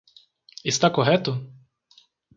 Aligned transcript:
Está 0.71 0.87
correto? 0.95 1.31